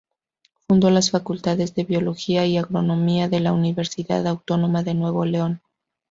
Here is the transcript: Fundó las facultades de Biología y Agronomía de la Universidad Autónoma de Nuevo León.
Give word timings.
Fundó 0.67 0.89
las 0.89 1.11
facultades 1.11 1.75
de 1.75 1.83
Biología 1.83 2.43
y 2.47 2.57
Agronomía 2.57 3.29
de 3.29 3.39
la 3.39 3.53
Universidad 3.53 4.25
Autónoma 4.25 4.81
de 4.81 4.95
Nuevo 4.95 5.25
León. 5.25 5.61